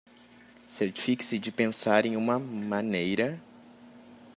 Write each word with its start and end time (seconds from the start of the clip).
Certifique-se 0.67 1.35
de 1.37 1.51
pensar 1.51 2.07
em 2.07 2.17
uma 2.17 2.39
maneira 2.39 3.39